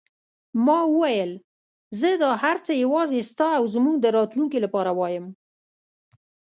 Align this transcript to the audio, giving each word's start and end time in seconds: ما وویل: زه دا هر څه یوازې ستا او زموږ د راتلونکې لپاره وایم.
ما 0.65 0.79
وویل: 0.91 1.31
زه 1.99 2.09
دا 2.23 2.31
هر 2.43 2.57
څه 2.65 2.71
یوازې 2.83 3.19
ستا 3.29 3.47
او 3.59 3.63
زموږ 3.75 3.95
د 3.99 4.05
راتلونکې 4.17 4.59
لپاره 4.65 4.91
وایم. 4.99 5.25